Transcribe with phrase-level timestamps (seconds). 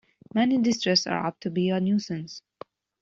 [0.33, 2.41] Men in distress are apt to be a nuisance.